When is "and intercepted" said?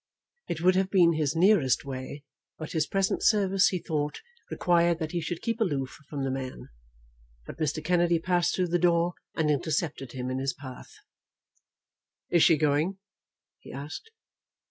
9.35-10.13